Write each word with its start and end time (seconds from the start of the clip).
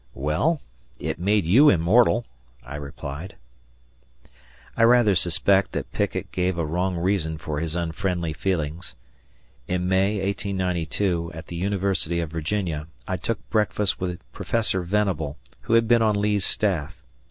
"Well, 0.15 0.61
it 0.97 1.19
made 1.19 1.45
you 1.45 1.69
immortal," 1.69 2.25
I 2.63 2.75
replied. 2.75 3.35
I 4.75 4.81
rather 4.81 5.13
suspect 5.13 5.73
that 5.73 5.91
Pickett 5.91 6.31
gave 6.31 6.57
a 6.57 6.65
wrong 6.65 6.97
reason 6.97 7.37
for 7.37 7.59
his 7.59 7.75
unfriendly 7.75 8.33
feelings. 8.33 8.95
In 9.67 9.87
May, 9.87 10.13
1892, 10.15 11.33
at 11.35 11.45
the 11.45 11.55
University 11.55 12.19
of 12.19 12.31
Virginia, 12.31 12.87
I 13.07 13.15
took 13.15 13.47
breakfast 13.51 13.99
with 13.99 14.17
Professor 14.33 14.81
Venable, 14.81 15.37
who 15.59 15.73
had 15.73 15.87
been 15.87 16.01
on 16.01 16.19
Lee's 16.19 16.45
staff. 16.45 17.03